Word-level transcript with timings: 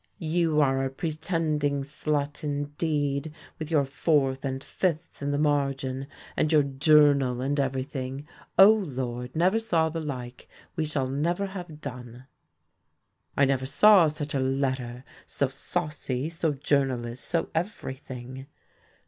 "You 0.17 0.59
are 0.61 0.83
a 0.83 0.89
pretending 0.89 1.83
slut, 1.83 2.43
indeed, 2.43 3.31
with 3.59 3.69
your 3.69 3.85
'fourth' 3.85 4.43
and 4.43 4.63
'fifth' 4.63 5.21
in 5.21 5.29
the 5.29 5.37
margin, 5.37 6.07
and 6.35 6.51
your 6.51 6.63
'journal' 6.63 7.39
and 7.39 7.59
everything. 7.59 8.27
O 8.57 8.71
Lord, 8.71 9.35
never 9.35 9.59
saw 9.59 9.89
the 9.89 9.99
like, 9.99 10.47
we 10.75 10.85
shall 10.85 11.07
never 11.07 11.45
have 11.45 11.81
done." 11.81 12.25
"I 13.37 13.45
never 13.45 13.67
saw 13.67 14.07
such 14.07 14.33
a 14.33 14.39
letter, 14.39 15.03
so 15.27 15.49
saucy, 15.49 16.29
so 16.29 16.53
journalish, 16.53 17.19
so 17.19 17.51
everything." 17.53 18.47